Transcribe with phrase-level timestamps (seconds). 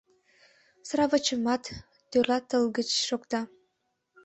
[0.87, 1.63] Сравочымат
[2.09, 3.41] тӧрлатылгыч шокта.